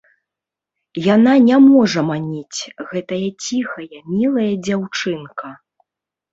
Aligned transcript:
Яна 1.15 1.33
не 1.49 1.57
можа 1.65 1.99
маніць, 2.09 2.59
гэтая 2.89 3.21
ціхая 3.45 3.99
мілая 4.17 4.51
дзяўчынка! 4.67 5.47